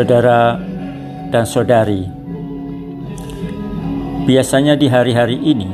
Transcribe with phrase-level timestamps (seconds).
[0.00, 0.56] Saudara
[1.28, 2.08] dan saudari,
[4.24, 5.68] biasanya di hari-hari ini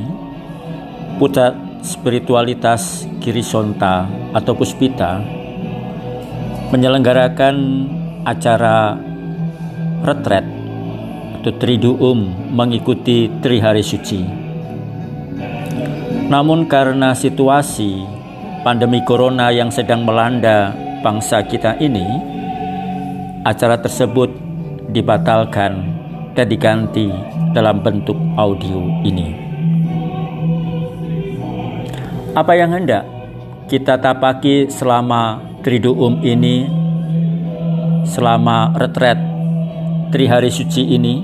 [1.15, 4.03] pusat spiritualitas Kirisonta
[4.35, 5.23] atau Puspita
[6.75, 7.55] menyelenggarakan
[8.27, 8.99] acara
[10.03, 10.43] retret
[11.39, 14.27] atau triduum mengikuti tri hari suci.
[16.27, 18.03] Namun karena situasi
[18.67, 22.35] pandemi corona yang sedang melanda bangsa kita ini,
[23.47, 24.27] acara tersebut
[24.91, 25.95] dibatalkan
[26.35, 27.07] dan diganti
[27.55, 29.31] dalam bentuk audio ini.
[32.35, 33.07] Apa yang hendak
[33.71, 36.67] kita tapaki selama Triduum ini,
[38.07, 39.17] selama retret
[40.11, 41.23] Tri Hari Suci ini,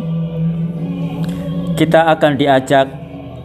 [1.75, 2.87] kita akan diajak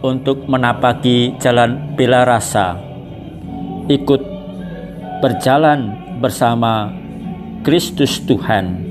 [0.03, 2.79] untuk menapaki jalan bela rasa,
[3.91, 4.23] ikut
[5.19, 6.91] berjalan bersama
[7.59, 8.87] Kristus Tuhan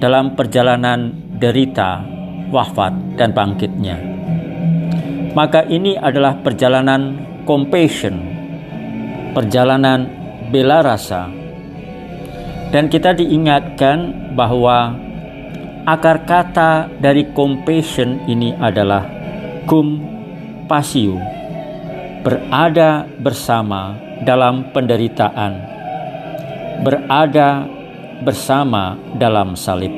[0.00, 2.00] dalam perjalanan derita,
[2.48, 4.00] wafat, dan bangkitnya.
[5.36, 8.16] Maka ini adalah perjalanan compassion,
[9.36, 10.08] perjalanan
[10.48, 11.28] bela rasa.
[12.72, 14.96] Dan kita diingatkan bahwa
[15.84, 19.04] akar kata dari compassion ini adalah
[19.68, 20.00] cum
[20.64, 21.20] pasio,
[22.24, 25.52] berada bersama dalam penderitaan,
[26.80, 27.81] berada
[28.22, 29.92] bersama dalam salib.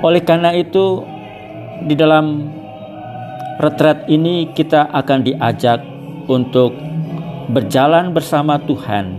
[0.00, 1.04] Oleh karena itu,
[1.84, 2.48] di dalam
[3.60, 5.84] retret ini kita akan diajak
[6.24, 6.72] untuk
[7.52, 9.12] berjalan bersama Tuhan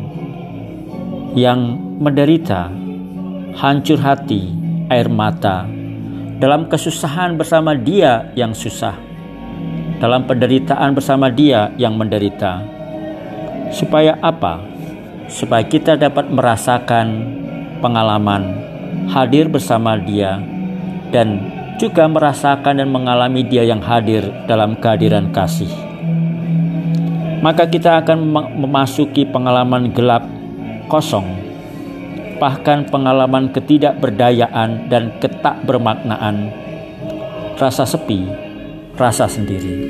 [1.38, 2.74] yang menderita,
[3.62, 4.50] hancur hati,
[4.90, 5.70] air mata,
[6.42, 8.98] dalam kesusahan bersama Dia yang susah,
[10.02, 12.66] dalam penderitaan bersama Dia yang menderita.
[13.70, 14.71] Supaya apa?
[15.32, 17.08] Supaya kita dapat merasakan
[17.80, 18.68] pengalaman
[19.10, 20.44] hadir bersama Dia
[21.10, 21.40] dan
[21.80, 25.92] juga merasakan dan mengalami Dia yang hadir dalam kehadiran kasih
[27.42, 28.22] maka kita akan
[28.54, 30.22] memasuki pengalaman gelap
[30.86, 31.26] kosong,
[32.38, 36.54] bahkan pengalaman ketidakberdayaan dan ketak bermaknaan,
[37.58, 38.30] rasa sepi,
[38.94, 39.90] rasa sendiri.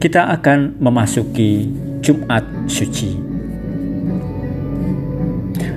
[0.00, 1.68] Kita akan memasuki
[2.02, 3.14] Jumat Suci.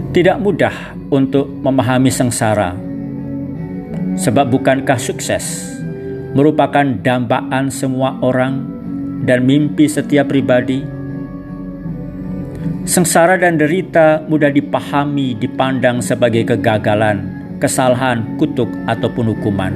[0.09, 2.74] Tidak mudah untuk memahami sengsara,
[4.18, 5.69] sebab bukankah sukses
[6.34, 8.66] merupakan dambaan semua orang
[9.22, 10.81] dan mimpi setiap pribadi.
[12.90, 17.22] Sengsara dan derita mudah dipahami, dipandang sebagai kegagalan,
[17.62, 19.74] kesalahan, kutuk, ataupun hukuman.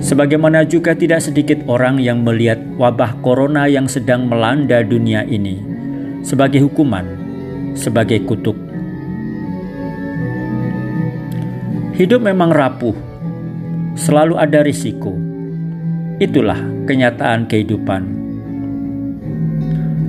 [0.00, 5.60] Sebagaimana juga tidak sedikit orang yang melihat wabah corona yang sedang melanda dunia ini
[6.24, 7.04] sebagai hukuman,
[7.76, 8.56] sebagai kutuk.
[12.00, 12.96] Hidup memang rapuh,
[13.92, 15.12] selalu ada risiko.
[16.16, 16.56] Itulah
[16.88, 18.02] kenyataan kehidupan.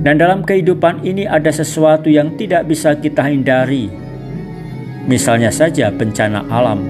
[0.02, 3.92] Dan dalam kehidupan ini ada sesuatu yang tidak bisa kita hindari.
[5.04, 6.80] Misalnya saja bencana alam,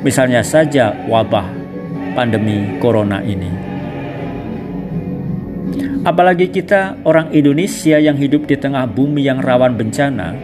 [0.00, 1.53] misalnya saja wabah
[2.14, 3.74] pandemi corona ini.
[6.04, 10.36] Apalagi kita orang Indonesia yang hidup di tengah bumi yang rawan bencana,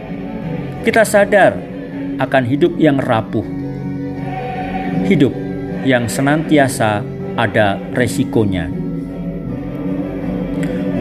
[0.81, 1.53] kita sadar
[2.17, 3.45] akan hidup yang rapuh.
[5.05, 5.33] Hidup
[5.85, 7.05] yang senantiasa
[7.37, 8.69] ada resikonya.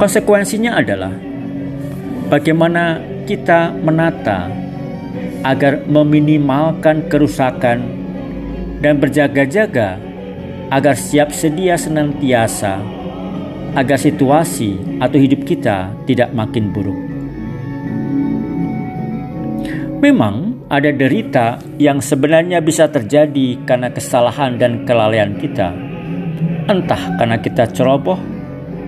[0.01, 1.13] Konsekuensinya adalah
[2.33, 4.49] bagaimana kita menata
[5.41, 7.81] agar meminimalkan kerusakan
[8.81, 10.09] dan berjaga-jaga
[10.71, 12.79] agar siap sedia senantiasa
[13.75, 16.99] agar situasi atau hidup kita tidak makin buruk.
[20.01, 25.77] Memang ada derita yang sebenarnya bisa terjadi karena kesalahan dan kelalaian kita,
[26.71, 28.17] entah karena kita ceroboh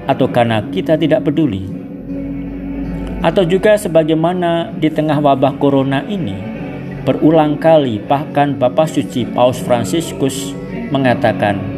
[0.09, 1.69] atau karena kita tidak peduli,
[3.20, 6.35] atau juga sebagaimana di tengah wabah corona ini,
[7.05, 10.56] berulang kali bahkan Bapak Suci Paus Fransiskus
[10.90, 11.71] mengatakan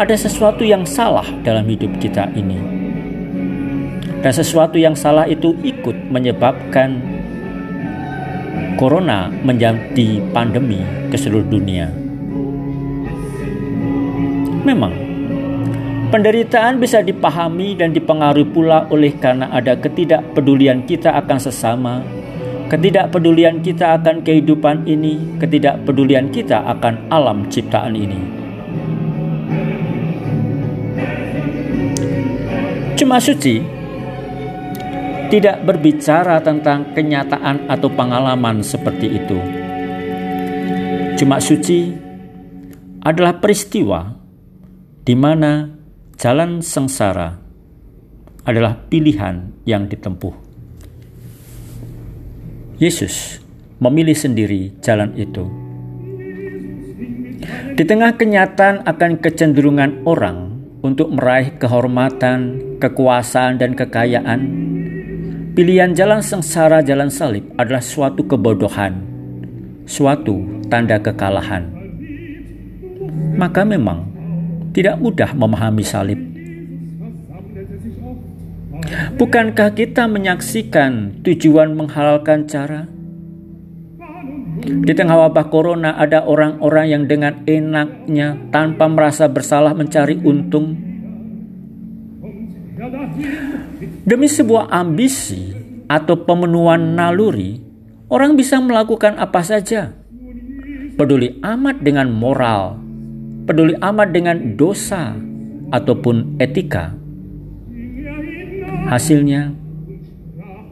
[0.00, 2.56] ada sesuatu yang salah dalam hidup kita ini.
[4.24, 7.04] Dan sesuatu yang salah itu ikut menyebabkan
[8.80, 10.80] corona menjadi pandemi
[11.12, 11.92] ke seluruh dunia.
[14.64, 14.96] Memang,
[16.08, 22.00] penderitaan bisa dipahami dan dipengaruhi pula oleh karena ada ketidakpedulian kita akan sesama,
[22.72, 28.39] ketidakpedulian kita akan kehidupan ini, ketidakpedulian kita akan alam ciptaan ini.
[33.00, 33.64] Cuma suci
[35.32, 39.40] tidak berbicara tentang kenyataan atau pengalaman seperti itu.
[41.16, 41.96] Cuma suci
[43.00, 44.04] adalah peristiwa
[45.00, 45.72] di mana
[46.20, 47.40] jalan sengsara
[48.44, 50.36] adalah pilihan yang ditempuh.
[52.76, 53.40] Yesus
[53.80, 55.48] memilih sendiri jalan itu.
[57.80, 60.49] Di tengah kenyataan akan kecenderungan orang
[60.80, 64.40] untuk meraih kehormatan, kekuasaan, dan kekayaan,
[65.50, 69.02] Pilihan jalan sengsara jalan salib adalah suatu kebodohan,
[69.82, 71.66] suatu tanda kekalahan.
[73.34, 74.06] Maka memang
[74.70, 76.22] tidak mudah memahami salib.
[79.18, 82.86] Bukankah kita menyaksikan tujuan menghalalkan cara?
[84.60, 90.90] Di tengah wabah corona ada orang-orang yang dengan enaknya tanpa merasa bersalah mencari untung
[94.00, 95.52] Demi sebuah ambisi
[95.84, 97.60] atau pemenuhan naluri,
[98.08, 99.92] orang bisa melakukan apa saja.
[100.96, 102.80] Peduli amat dengan moral,
[103.44, 105.16] peduli amat dengan dosa
[105.70, 106.96] ataupun etika.
[108.88, 109.52] Hasilnya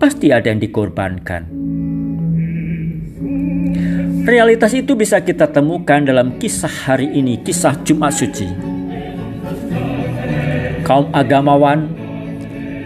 [0.01, 1.58] pasti ada yang dikorbankan.
[4.29, 8.45] Realitas itu bisa kita temukan dalam kisah hari ini, kisah Jumat Suci.
[10.85, 11.89] Kaum agamawan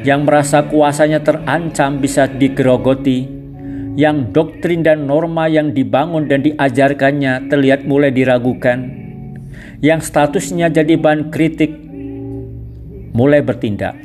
[0.07, 3.27] yang merasa kuasanya terancam bisa digerogoti,
[3.99, 8.87] yang doktrin dan norma yang dibangun dan diajarkannya terlihat mulai diragukan,
[9.83, 11.75] yang statusnya jadi bahan kritik,
[13.19, 13.99] mulai bertindak.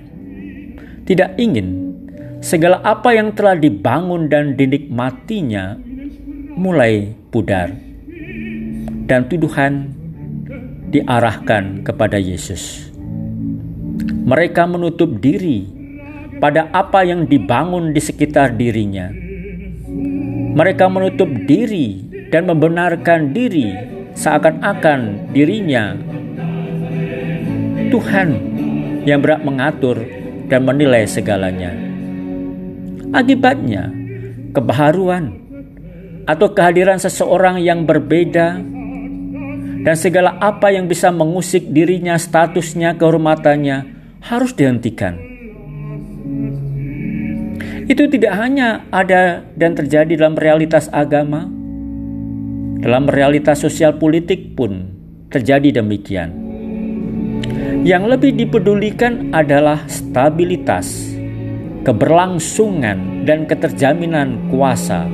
[1.05, 1.93] Tidak ingin
[2.41, 5.85] segala apa yang telah dibangun dan dinikmatinya
[6.57, 7.69] mulai pudar.
[9.07, 9.93] Dan tuduhan
[10.89, 12.91] diarahkan kepada Yesus.
[14.27, 15.63] Mereka menutup diri
[16.41, 19.07] pada apa yang dibangun di sekitar dirinya.
[20.57, 23.71] Mereka menutup diri dan membenarkan diri
[24.17, 25.95] seakan-akan dirinya
[27.87, 28.29] Tuhan
[29.07, 30.03] yang berat mengatur
[30.51, 31.71] dan menilai segalanya.
[33.15, 33.87] Akibatnya,
[34.51, 35.46] kebaharuan
[36.27, 38.59] atau kehadiran seseorang yang berbeda
[39.87, 43.77] dan segala apa yang bisa mengusik dirinya, statusnya, kehormatannya
[44.27, 45.15] harus dihentikan.
[47.87, 51.47] Itu tidak hanya ada dan terjadi dalam realitas agama,
[52.83, 54.91] dalam realitas sosial politik pun
[55.31, 56.35] terjadi demikian.
[57.87, 61.15] Yang lebih dipedulikan adalah stabilitas,
[61.87, 65.07] keberlangsungan, dan keterjaminan kuasa,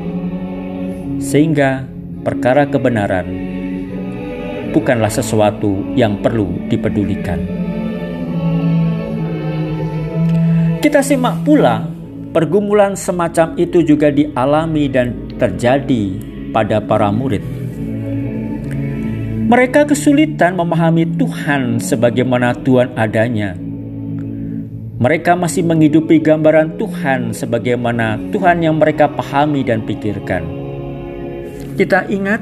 [1.24, 1.88] sehingga
[2.28, 3.28] perkara kebenaran
[4.76, 7.40] bukanlah sesuatu yang perlu dipedulikan.
[10.84, 11.94] Kita simak pula
[12.34, 16.18] Pergumulan semacam itu juga dialami dan terjadi
[16.50, 17.46] pada para murid.
[19.54, 23.54] Mereka kesulitan memahami Tuhan sebagaimana Tuhan adanya.
[24.98, 30.63] Mereka masih menghidupi gambaran Tuhan sebagaimana Tuhan yang mereka pahami dan pikirkan.
[31.74, 32.42] Kita ingat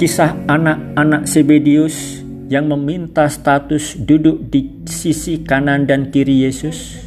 [0.00, 7.02] kisah anak-anak Sebedius yang meminta status duduk di sisi kanan dan kiri Yesus?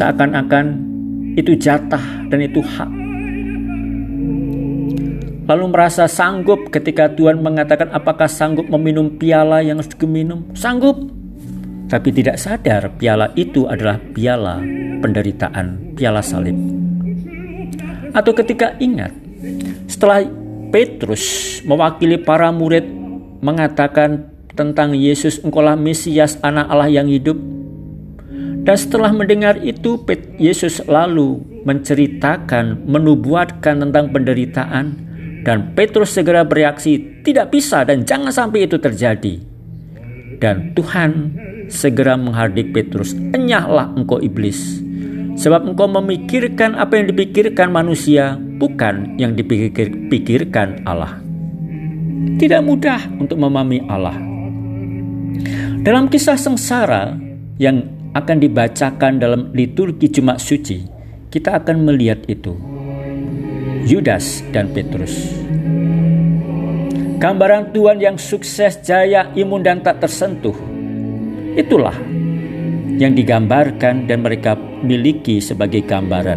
[0.00, 0.66] seakan-akan
[1.36, 2.88] itu jatah dan itu hak.
[5.44, 10.48] Lalu merasa sanggup ketika Tuhan mengatakan apakah sanggup meminum piala yang harus diminum?
[10.56, 11.12] Sanggup.
[11.90, 14.62] Tapi tidak sadar piala itu adalah piala
[15.02, 16.79] penderitaan, piala salib.
[18.10, 19.14] Atau ketika ingat,
[19.86, 20.26] setelah
[20.70, 22.86] Petrus mewakili para murid
[23.40, 27.38] mengatakan tentang Yesus engkaulah Mesias anak Allah yang hidup,
[28.60, 29.96] dan setelah mendengar itu,
[30.36, 35.08] Yesus lalu menceritakan, menubuatkan tentang penderitaan.
[35.40, 39.40] Dan Petrus segera bereaksi, tidak bisa dan jangan sampai itu terjadi.
[40.36, 41.10] Dan Tuhan
[41.72, 44.84] segera menghardik Petrus, enyahlah engkau iblis.
[45.40, 51.16] Sebab engkau memikirkan apa yang dipikirkan manusia, bukan yang dipikirkan Allah.
[52.36, 54.20] Tidak mudah untuk memahami Allah.
[55.80, 57.16] Dalam kisah sengsara
[57.56, 60.84] yang akan dibacakan dalam liturgi Jumat Suci,
[61.32, 62.52] kita akan melihat itu.
[63.88, 65.40] Yudas dan Petrus.
[67.16, 70.56] Gambaran Tuhan yang sukses, jaya, imun, dan tak tersentuh.
[71.56, 71.96] Itulah
[73.00, 76.36] yang digambarkan dan mereka miliki sebagai gambaran.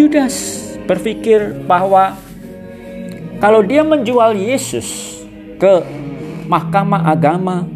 [0.00, 2.16] Yudas berpikir bahwa
[3.44, 5.20] kalau dia menjual Yesus
[5.60, 5.84] ke
[6.48, 7.68] mahkamah agama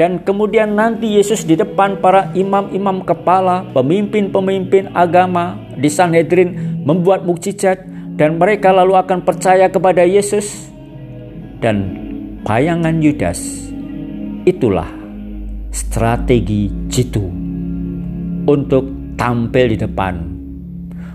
[0.00, 7.84] dan kemudian nanti Yesus di depan para imam-imam kepala, pemimpin-pemimpin agama di Sanhedrin membuat mukjizat
[8.16, 10.72] dan mereka lalu akan percaya kepada Yesus
[11.60, 12.00] dan
[12.42, 13.63] bayangan Yudas
[14.44, 14.88] itulah
[15.72, 17.24] strategi jitu
[18.44, 20.34] untuk tampil di depan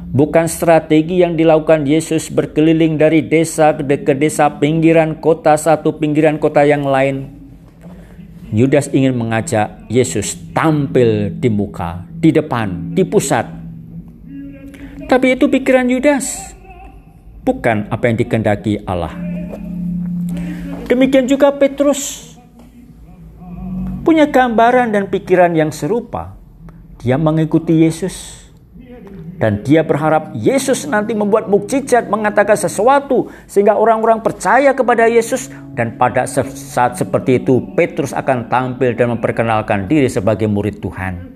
[0.09, 6.65] Bukan strategi yang dilakukan Yesus berkeliling dari desa ke desa pinggiran kota satu pinggiran kota
[6.65, 7.29] yang lain.
[8.50, 13.45] Yudas ingin mengajak Yesus tampil di muka, di depan, di pusat.
[15.05, 16.57] Tapi itu pikiran Yudas,
[17.45, 19.13] bukan apa yang dikendaki Allah.
[20.89, 22.28] Demikian juga Petrus
[24.09, 26.33] punya gambaran dan pikiran yang serupa.
[26.97, 28.49] Dia mengikuti Yesus
[29.37, 35.93] dan dia berharap Yesus nanti membuat mukjizat mengatakan sesuatu sehingga orang-orang percaya kepada Yesus dan
[36.01, 41.29] pada saat seperti itu Petrus akan tampil dan memperkenalkan diri sebagai murid Tuhan.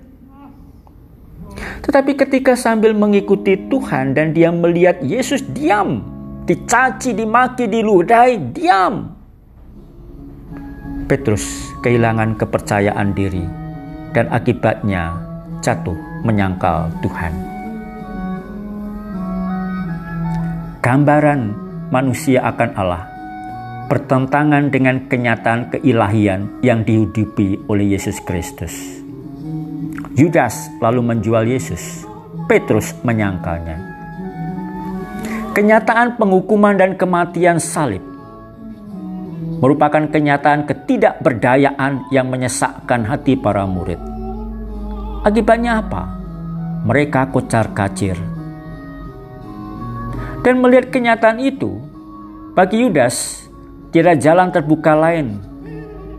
[1.86, 6.02] Tetapi ketika sambil mengikuti Tuhan dan dia melihat Yesus diam,
[6.42, 9.14] dicaci, dimaki, diludahi, diam.
[11.04, 13.44] Petrus kehilangan kepercayaan diri
[14.16, 15.16] dan akibatnya
[15.60, 17.54] jatuh menyangkal Tuhan.
[20.84, 21.56] gambaran
[21.88, 23.08] manusia akan Allah
[23.88, 29.00] bertentangan dengan kenyataan keilahian yang dihidupi oleh Yesus Kristus.
[30.12, 32.04] Yudas lalu menjual Yesus,
[32.52, 33.80] Petrus menyangkalnya.
[35.56, 38.04] Kenyataan penghukuman dan kematian salib
[39.64, 43.96] merupakan kenyataan ketidakberdayaan yang menyesakkan hati para murid.
[45.24, 46.20] Akibatnya apa?
[46.84, 48.34] Mereka kocar kacir
[50.44, 51.80] dan melihat kenyataan itu,
[52.52, 53.48] bagi Yudas
[53.96, 55.40] tidak jalan terbuka lain.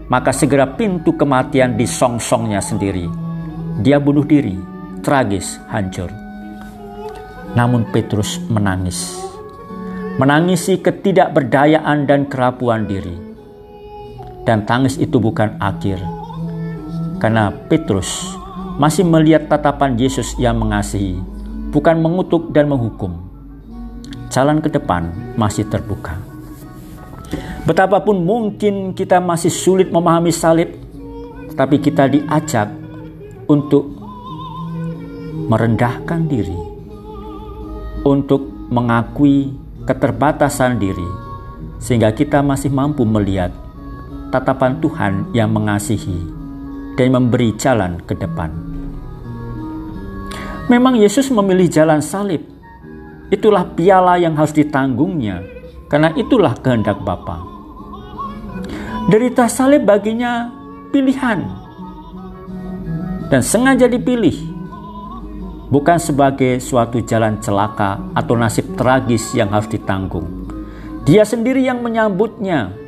[0.10, 3.06] Maka segera pintu kematian disongsongnya sendiri.
[3.86, 4.58] Dia bunuh diri,
[5.06, 6.10] tragis, hancur.
[7.54, 9.14] Namun Petrus menangis.
[10.18, 13.25] Menangisi ketidakberdayaan dan kerapuan diri.
[14.46, 15.98] Dan tangis itu bukan akhir.
[17.18, 18.38] Karena Petrus
[18.78, 21.18] masih melihat tatapan Yesus yang mengasihi,
[21.74, 23.26] bukan mengutuk dan menghukum
[24.36, 26.20] jalan ke depan masih terbuka.
[27.64, 30.76] Betapapun mungkin kita masih sulit memahami salib,
[31.56, 32.68] tapi kita diajak
[33.48, 33.96] untuk
[35.48, 36.60] merendahkan diri,
[38.04, 39.56] untuk mengakui
[39.88, 41.10] keterbatasan diri,
[41.80, 43.56] sehingga kita masih mampu melihat
[44.30, 46.20] tatapan Tuhan yang mengasihi
[46.96, 48.54] dan memberi jalan ke depan.
[50.72, 52.56] Memang Yesus memilih jalan salib
[53.34, 55.42] Itulah piala yang harus ditanggungnya,
[55.90, 57.42] karena itulah kehendak Bapa.
[59.10, 60.54] Derita salib baginya
[60.94, 61.42] pilihan
[63.34, 64.38] dan sengaja dipilih
[65.74, 70.46] bukan sebagai suatu jalan celaka atau nasib tragis yang harus ditanggung.
[71.02, 72.85] Dia sendiri yang menyambutnya.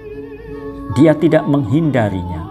[0.96, 2.48] Dia tidak menghindarinya.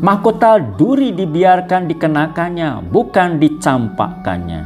[0.00, 4.60] Mahkota duri dibiarkan dikenakannya, bukan dicampakkannya.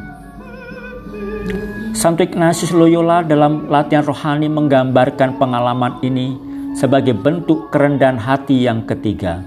[1.95, 6.39] Santo Ignatius Loyola dalam latihan rohani menggambarkan pengalaman ini
[6.75, 9.43] sebagai bentuk kerendahan hati yang ketiga.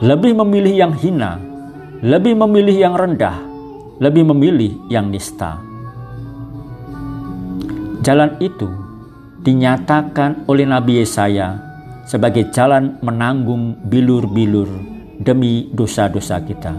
[0.00, 1.40] Lebih memilih yang hina,
[2.00, 3.36] lebih memilih yang rendah,
[4.00, 5.60] lebih memilih yang nista.
[8.00, 8.68] Jalan itu
[9.44, 11.69] dinyatakan oleh Nabi Yesaya
[12.10, 14.66] sebagai jalan menanggung bilur-bilur
[15.22, 16.74] demi dosa-dosa kita.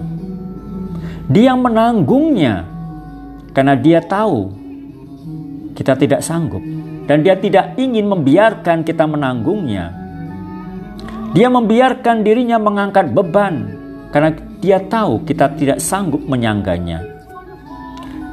[1.31, 2.67] Dia menanggungnya
[3.55, 4.51] karena dia tahu
[5.71, 6.59] kita tidak sanggup
[7.07, 9.95] dan dia tidak ingin membiarkan kita menanggungnya.
[11.31, 13.71] Dia membiarkan dirinya mengangkat beban
[14.11, 17.07] karena dia tahu kita tidak sanggup menyangganya.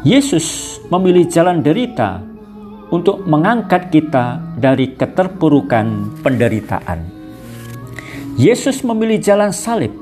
[0.03, 2.19] Yesus memilih jalan derita
[2.89, 7.05] untuk mengangkat kita dari keterpurukan penderitaan.
[8.41, 9.93] Yesus memilih jalan salib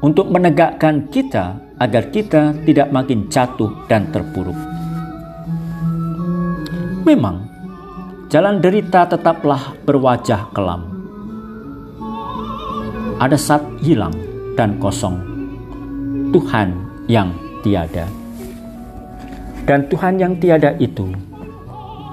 [0.00, 4.56] untuk menegakkan kita agar kita tidak makin jatuh dan terpuruk.
[7.04, 7.48] Memang,
[8.32, 10.88] jalan derita tetaplah berwajah kelam.
[13.20, 14.14] Ada saat hilang
[14.56, 15.20] dan kosong.
[16.32, 16.72] Tuhan
[17.10, 18.08] yang tiada.
[19.68, 21.29] Dan Tuhan yang tiada itu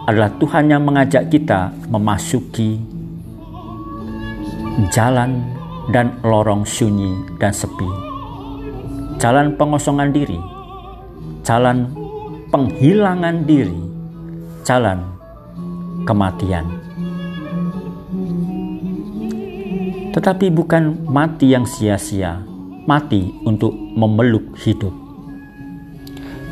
[0.08, 2.80] adalah Tuhan yang mengajak kita memasuki
[4.90, 5.44] jalan
[5.92, 7.88] dan lorong sunyi dan sepi
[9.18, 10.38] jalan pengosongan diri,
[11.42, 11.90] jalan
[12.54, 13.82] penghilangan diri,
[14.62, 15.02] jalan
[16.06, 16.88] kematian.
[20.18, 22.42] tetapi bukan mati yang sia-sia,
[22.90, 24.90] mati untuk memeluk hidup.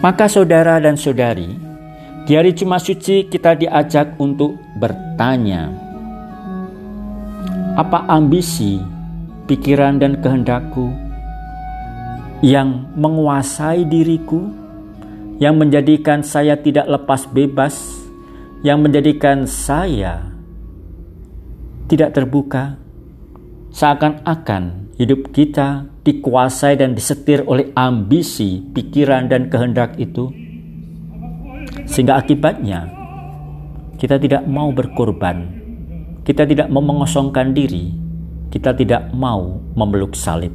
[0.06, 1.50] Maka saudara dan saudari,
[2.26, 5.70] di hari Jumat Suci kita diajak untuk bertanya,
[7.78, 8.82] apa ambisi,
[9.46, 10.90] pikiran dan kehendakku
[12.42, 14.42] yang menguasai diriku,
[15.38, 17.78] yang menjadikan saya tidak lepas bebas,
[18.66, 20.26] yang menjadikan saya
[21.86, 22.82] tidak terbuka,
[23.70, 30.34] seakan-akan hidup kita dikuasai dan disetir oleh ambisi, pikiran, dan kehendak itu,
[31.86, 32.90] sehingga akibatnya
[33.96, 35.48] kita tidak mau berkorban,
[36.28, 37.94] kita tidak mau mengosongkan diri,
[38.52, 40.52] kita tidak mau memeluk salib.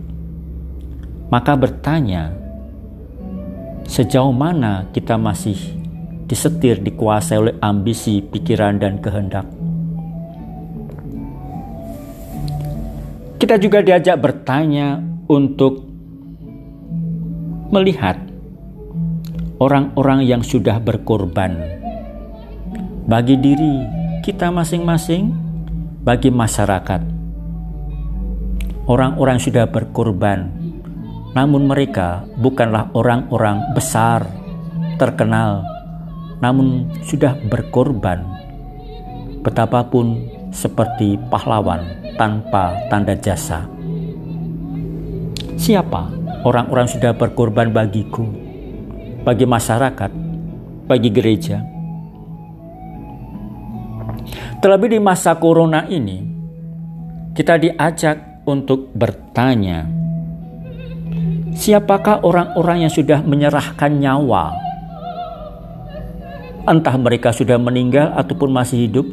[1.31, 2.35] Maka bertanya,
[3.87, 5.57] sejauh mana kita masih
[6.31, 9.47] disetir, dikuasai oleh ambisi, pikiran, dan kehendak?
[13.41, 15.83] Kita juga diajak bertanya untuk
[17.75, 18.30] melihat
[19.61, 21.53] orang-orang yang sudah berkorban
[23.05, 23.85] bagi diri
[24.25, 25.37] kita masing-masing,
[26.01, 27.05] bagi masyarakat.
[28.89, 30.49] Orang-orang sudah berkorban,
[31.37, 34.25] namun mereka bukanlah orang-orang besar,
[34.97, 35.61] terkenal,
[36.41, 38.25] namun sudah berkorban.
[39.45, 40.25] Betapapun
[40.57, 41.85] seperti pahlawan
[42.17, 43.69] tanpa tanda jasa.
[45.61, 46.09] Siapa
[46.49, 48.40] orang-orang sudah berkorban bagiku,
[49.21, 50.11] bagi masyarakat,
[50.89, 51.61] bagi gereja?
[54.61, 56.21] Terlebih di masa corona ini,
[57.37, 59.89] kita diajak untuk bertanya,
[61.57, 64.53] siapakah orang-orang yang sudah menyerahkan nyawa?
[66.69, 69.07] Entah mereka sudah meninggal ataupun masih hidup,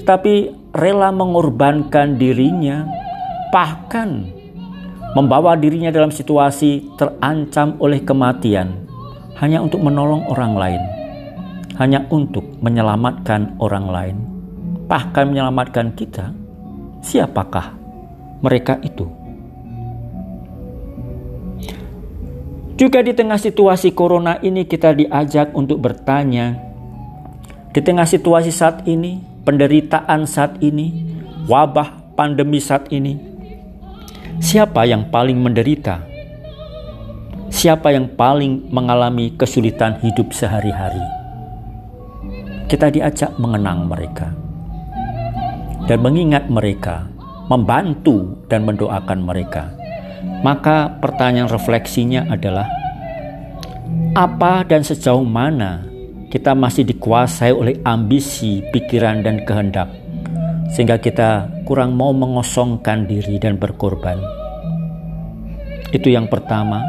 [0.00, 2.84] tetapi rela mengorbankan dirinya,
[3.48, 4.28] bahkan
[5.16, 8.84] membawa dirinya dalam situasi terancam oleh kematian
[9.40, 10.82] hanya untuk menolong orang lain,
[11.80, 14.16] hanya untuk menyelamatkan orang lain,
[14.86, 16.30] bahkan menyelamatkan kita.
[17.04, 17.76] Siapakah
[18.40, 19.04] mereka itu?
[22.74, 26.58] Juga di tengah situasi corona ini kita diajak untuk bertanya,
[27.70, 30.90] di tengah situasi saat ini, penderitaan saat ini,
[31.46, 33.34] wabah pandemi saat ini,
[34.42, 36.13] Siapa yang paling menderita?
[37.52, 41.02] Siapa yang paling mengalami kesulitan hidup sehari-hari?
[42.64, 44.32] Kita diajak mengenang mereka
[45.84, 47.04] dan mengingat mereka,
[47.52, 49.68] membantu dan mendoakan mereka.
[50.40, 52.64] Maka pertanyaan refleksinya adalah
[54.16, 55.84] apa dan sejauh mana
[56.32, 59.92] kita masih dikuasai oleh ambisi, pikiran, dan kehendak
[60.72, 64.18] sehingga kita kurang mau mengosongkan diri dan berkorban.
[65.94, 66.82] Itu yang pertama.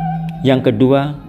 [0.45, 1.25] Yang kedua,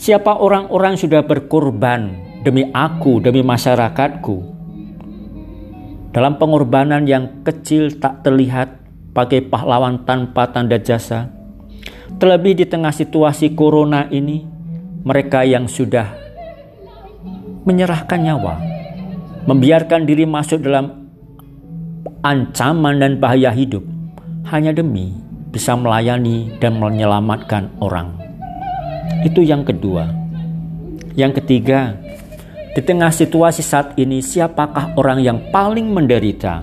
[0.00, 4.36] siapa orang-orang sudah berkorban demi aku, demi masyarakatku?
[6.16, 8.80] Dalam pengorbanan yang kecil tak terlihat
[9.12, 11.28] pakai pahlawan tanpa tanda jasa.
[12.16, 14.40] Terlebih di tengah situasi corona ini,
[15.04, 16.08] mereka yang sudah
[17.68, 18.56] menyerahkan nyawa,
[19.44, 21.12] membiarkan diri masuk dalam
[22.24, 23.84] ancaman dan bahaya hidup
[24.48, 25.12] hanya demi
[25.52, 28.19] bisa melayani dan menyelamatkan orang.
[29.26, 30.08] Itu yang kedua.
[31.18, 31.98] Yang ketiga,
[32.70, 36.62] di tengah situasi saat ini, siapakah orang yang paling menderita?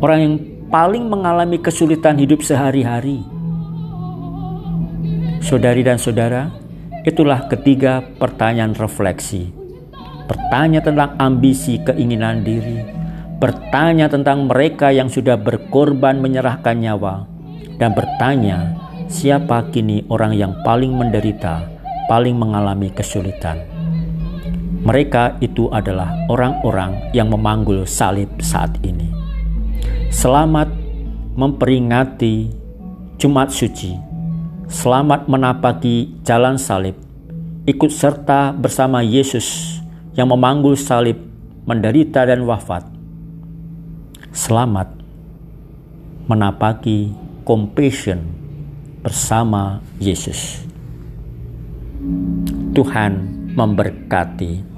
[0.00, 0.34] Orang yang
[0.70, 3.20] paling mengalami kesulitan hidup sehari-hari.
[5.42, 6.48] Saudari dan saudara,
[7.02, 9.50] itulah ketiga pertanyaan refleksi.
[10.30, 12.86] Bertanya tentang ambisi, keinginan diri,
[13.42, 17.26] bertanya tentang mereka yang sudah berkorban menyerahkan nyawa,
[17.82, 18.78] dan bertanya
[19.10, 21.66] siapa kini orang yang paling menderita,
[22.06, 23.58] paling mengalami kesulitan.
[24.86, 29.10] Mereka itu adalah orang-orang yang memanggul salib saat ini.
[30.08, 30.70] Selamat
[31.36, 32.48] memperingati
[33.20, 33.92] Jumat Suci.
[34.70, 36.96] Selamat menapaki jalan salib.
[37.68, 39.76] Ikut serta bersama Yesus
[40.16, 41.20] yang memanggul salib,
[41.68, 43.00] menderita dan wafat
[44.30, 44.86] selamat
[46.30, 47.10] menapaki
[47.42, 48.39] compassion
[49.00, 50.64] bersama Yesus.
[52.76, 53.12] Tuhan
[53.56, 54.69] memberkati.